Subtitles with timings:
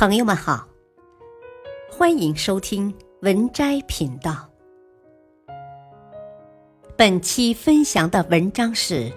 [0.00, 0.66] 朋友们好，
[1.90, 4.48] 欢迎收听文摘频道。
[6.96, 9.12] 本期分享的文章是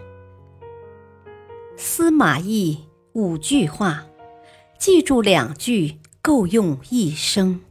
[1.78, 2.84] 司马懿
[3.14, 4.06] 五句话，
[4.78, 7.62] 记住两句够用一生。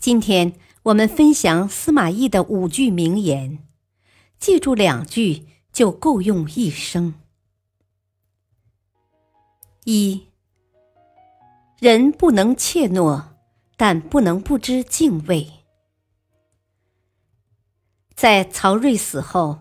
[0.00, 3.64] 今天我们分享司马懿的五句名言，
[4.36, 7.14] 记住两句就够用一生。
[9.86, 10.28] 一
[11.78, 13.22] 人不能怯懦，
[13.76, 15.46] 但不能不知敬畏。
[18.14, 19.58] 在曹睿死后，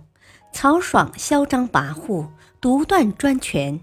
[0.53, 2.29] 曹爽嚣张跋扈、
[2.61, 3.81] 独断专权，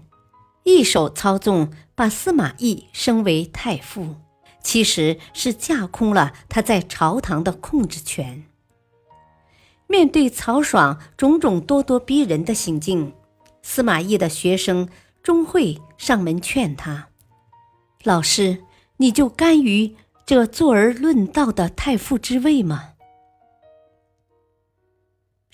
[0.63, 4.15] 一手操纵把司马懿升为太傅，
[4.63, 8.45] 其实是架空了他在朝堂的控制权。
[9.85, 13.13] 面对曹爽种种咄咄逼人的行径，
[13.61, 14.89] 司马懿的学生。
[15.23, 17.09] 钟会上门劝他
[18.03, 18.63] ：“老师，
[18.97, 19.95] 你就甘于
[20.25, 22.89] 这坐而论道的太傅之位吗？”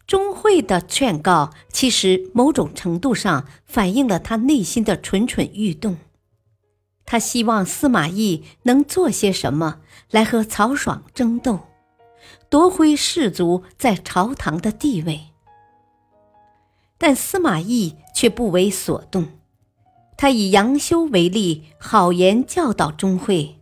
[0.07, 5.97] 钟会的劝告，其实某种程度上反映了他内心的蠢蠢欲动。
[7.05, 11.59] 他希望司马懿能做些什么来和曹爽争斗，
[12.49, 15.27] 夺回士族在朝堂的地位。
[16.97, 19.27] 但司马懿却不为所动。
[20.17, 23.57] 他以杨修为例，好言教导钟会，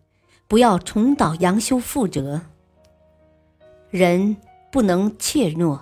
[0.47, 2.43] 不要重蹈杨修覆辙。
[3.89, 4.37] 人
[4.71, 5.79] 不能怯懦，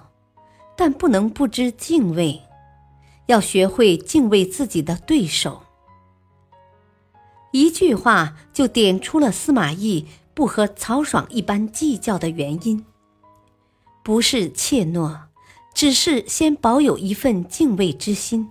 [0.75, 2.41] 但不能不知敬畏，
[3.27, 5.61] 要学会敬畏自己的对手。
[7.51, 12.83] 一句话就点出了司马懿不和曹爽一般计较的原因，
[14.03, 15.19] 不是怯懦，
[15.75, 18.49] 只是先保有一份敬畏之心。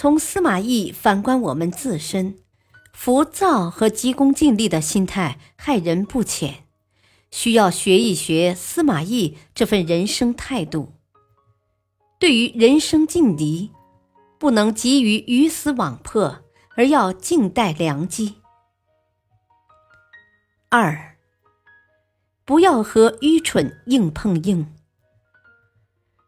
[0.00, 2.38] 从司马懿反观我们自身，
[2.92, 6.66] 浮躁和急功近利的心态害人不浅，
[7.32, 10.92] 需要学一学司马懿这份人生态度。
[12.20, 13.72] 对于人生劲敌，
[14.38, 16.44] 不能急于鱼死网破，
[16.76, 18.36] 而要静待良机。
[20.68, 21.16] 二，
[22.44, 24.72] 不要和愚蠢硬碰硬。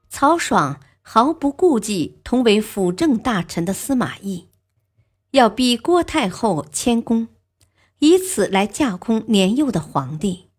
[0.09, 0.81] 曹爽。
[1.13, 4.47] 毫不顾忌同为辅政大臣的司马懿，
[5.33, 7.27] 要逼郭太后迁宫，
[7.99, 10.51] 以此来架空年幼的皇帝。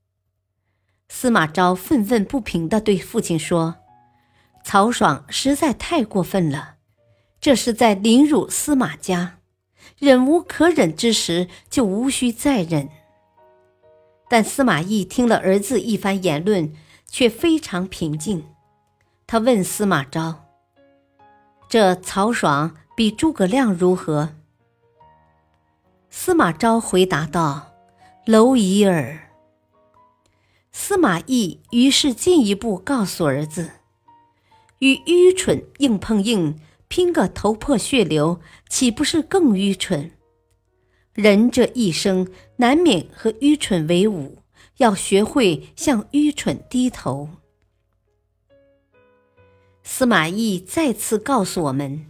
[1.07, 3.77] 司马昭愤愤不平地对父亲说
[4.65, 6.75] ：“曹爽实在太过分了，
[7.39, 9.37] 这是在凌辱司马家，
[9.97, 12.89] 忍无可忍之时就无需再忍。”
[14.29, 16.73] 但司马懿听了儿子一番言论，
[17.07, 18.45] 却非常平静。
[19.25, 20.40] 他问司马昭
[21.71, 24.35] ：“这曹爽比诸葛亮如何？”
[26.11, 27.71] 司马昭回答道
[28.27, 29.29] ：“蝼蚁耳。”
[30.73, 33.69] 司马懿于是进一步告诉儿子
[34.79, 36.59] ：“与愚蠢硬碰硬，
[36.89, 40.11] 拼个头破血流，岂不是更愚蠢？
[41.13, 42.27] 人这一生
[42.57, 44.39] 难免和愚蠢为伍，
[44.79, 47.29] 要学会向愚蠢低头。”
[49.93, 52.05] 司马懿再次告诉我们：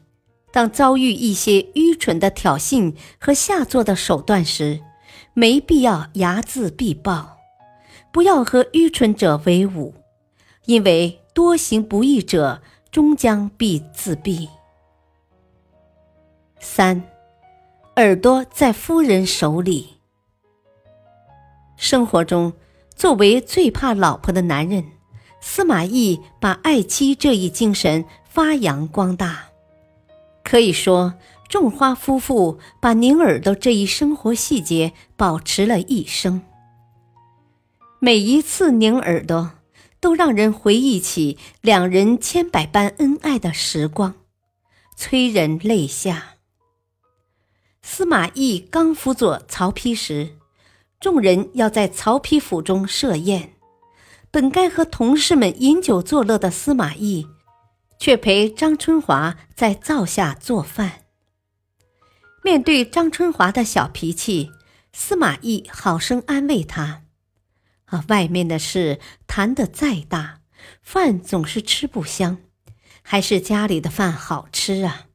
[0.52, 4.82] 当遭遇一些愚蠢的挑衅和下作的手段时，
[5.34, 7.40] 没必要睚眦必报，
[8.14, 9.96] 不要和愚蠢者为伍，
[10.66, 14.48] 因为多行不义者终将必自毙。
[16.60, 17.02] 三，
[17.96, 19.98] 耳朵在夫人手里。
[21.78, 22.54] 生活中，
[22.96, 24.86] 作为最怕老婆的男人。
[25.42, 29.50] 司马懿把爱妻这一精神发扬光大，
[30.44, 31.16] 可以说，
[31.50, 36.44] 种花夫妇把拧耳朵这一生活细节保持了一生。
[38.00, 39.52] 每一次拧耳朵，
[40.00, 44.14] 都让人回忆起两人千百般恩爱的时光，
[44.96, 46.36] 催人泪下。
[47.82, 50.38] 司马懿刚辅佐曹丕时，
[51.00, 53.54] 众人要在曹丕府中设宴。
[54.32, 57.28] 本该和同事们饮酒作乐的司马懿，
[58.00, 61.02] 却陪张春华在灶下做饭。
[62.42, 64.50] 面对张春华的小脾气，
[64.94, 67.04] 司马懿好生安慰他
[67.88, 70.40] ：“啊，外面的事谈得再大，
[70.82, 72.38] 饭总是吃不香，
[73.02, 75.08] 还是家里的饭好吃啊。”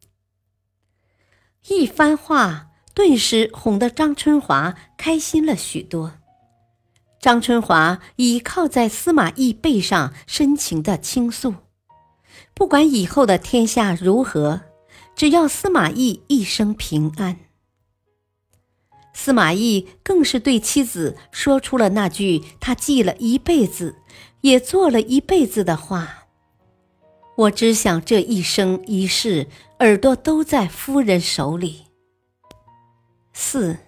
[1.68, 6.18] 一番话顿时哄得张春华开心了许多。
[7.26, 11.54] 张春华倚靠在司马懿背上，深情的倾诉
[12.54, 14.60] ：“不管以后的天下如何，
[15.16, 17.40] 只要司马懿一生平安。
[19.12, 23.96] 司马懿更是对妻子说出了那句他记了一辈子，
[24.42, 26.28] 也做了一辈子的话
[27.38, 29.48] ：“我只想这一生一世，
[29.80, 31.86] 耳朵都在夫人手里。”
[33.34, 33.78] 四，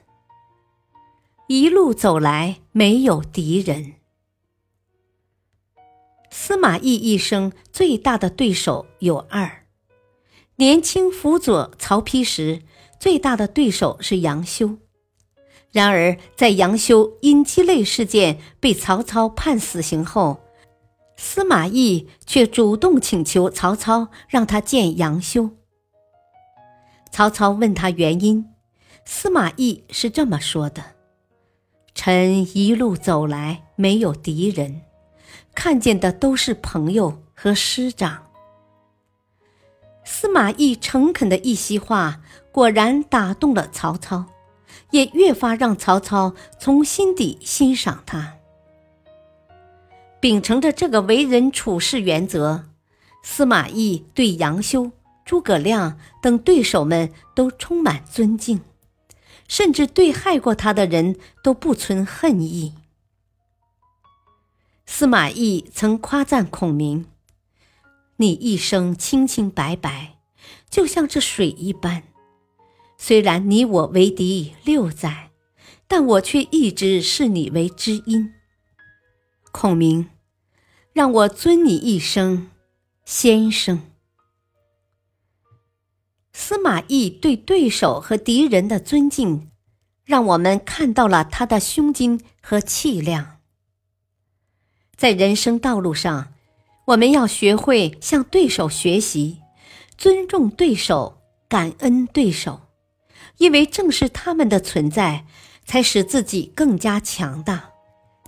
[1.51, 3.95] 一路走来没有敌人。
[6.31, 9.65] 司马懿一生最大的对手有二：
[10.57, 12.61] 年轻辅佐曹丕时，
[13.01, 14.77] 最大的对手是杨修。
[15.73, 20.43] 然而，在杨修因鸡肋事件被曹操判死刑后，
[21.17, 25.49] 司马懿却主动请求曹操让他见杨修。
[27.11, 28.45] 曹操问他原因，
[29.07, 30.85] 司马懿是这么说的
[32.01, 34.83] ：“臣一路走来没有敌人，
[35.53, 38.23] 看见的都是朋友和师长。”
[40.07, 42.21] 司马懿诚恳的一席话，
[42.53, 44.27] 果然打动了曹操。
[44.91, 48.35] 也越发让曹操从心底欣赏他。
[50.21, 52.65] 秉承着这个为人处事原则，
[53.23, 54.91] 司马懿对杨修、
[55.25, 58.61] 诸葛亮等对手们都充满尊敬，
[59.49, 62.75] 甚至对害过他的人都不存恨意。
[64.87, 67.07] 司马懿曾夸赞孔明
[68.17, 70.19] ：“你一生清清白白，
[70.71, 72.05] 就像这水一般。”
[73.01, 75.31] 虽然你我为敌六载，
[75.87, 78.35] 但我却一直视你为知音。
[79.53, 80.11] 孔明，
[80.93, 82.51] 让我尊你一声
[83.05, 83.83] 先生。
[86.41, 89.51] 司马懿对对手和敌人的尊敬，
[90.05, 93.39] 让我们看到了他的胸襟和气量。
[94.97, 96.33] 在人生道路上，
[96.87, 99.41] 我们要学会向对手学习，
[99.97, 101.19] 尊重对手，
[101.49, 102.61] 感恩对手。
[103.39, 105.27] 因为正是他们的存在，
[105.65, 107.73] 才使自己更加强大，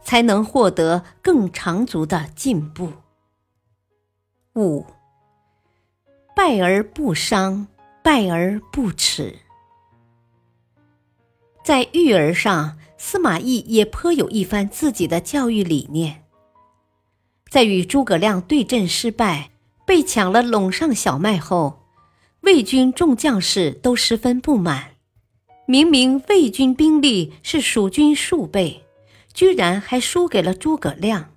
[0.02, 2.92] 才能获得更长足的进步。
[4.56, 4.84] 五，
[6.34, 7.68] 败而不伤，
[8.02, 9.36] 败而不耻。
[11.64, 16.24] 在育儿上，司马懿也颇有一番自己的教育理念。
[17.50, 19.50] 在与诸葛亮对阵失败，
[19.84, 21.80] 被抢了陇上小麦后，
[22.42, 24.92] 魏军众将士都十分不满。
[25.66, 28.84] 明明魏军兵力是蜀军数倍，
[29.34, 31.34] 居然还输给了诸葛亮，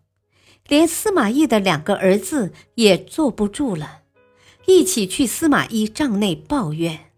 [0.68, 4.03] 连司马懿的两个儿子也坐不住了，
[4.66, 7.12] 一起去司马懿帐内抱怨。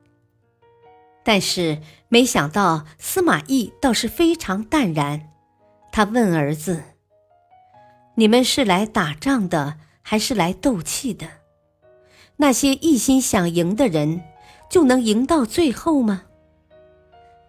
[1.24, 5.30] 但是没想到司马懿倒是非常淡然，
[5.92, 6.84] 他问儿子
[8.16, 11.28] ：“你们是来打仗的，还是来斗气的？
[12.38, 14.22] 那些一心想赢的人，
[14.70, 16.24] 就能赢到最后吗？”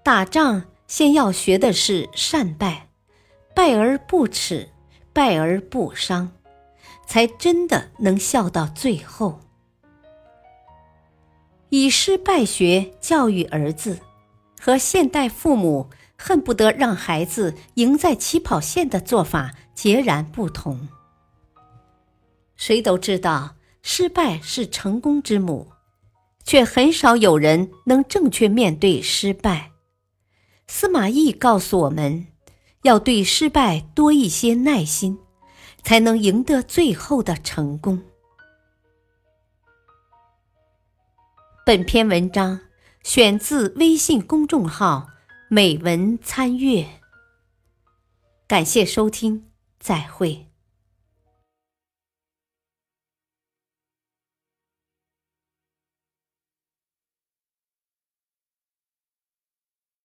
[0.03, 2.89] 打仗先要学的是善败，
[3.55, 4.71] 败而不耻，
[5.13, 6.31] 败而不伤，
[7.07, 9.41] 才真的能笑到最后。
[11.69, 13.99] 以失败学教育儿子，
[14.61, 20.89] 和现代父母恨不得让孩子赢在起跑线的做法截然不同。
[22.57, 25.69] 谁都知道失败是成功之母，
[26.45, 29.73] 却很少有人能正确面对失败。
[30.67, 32.27] 司马懿告诉我们，
[32.83, 35.19] 要对失败多一些耐心，
[35.83, 38.03] 才能赢得最后的成功。
[41.67, 42.61] 本篇文章
[43.03, 45.09] 选自微信公众号
[45.51, 46.87] “美文参阅”，
[48.47, 49.47] 感谢收听，
[49.81, 50.47] 再会。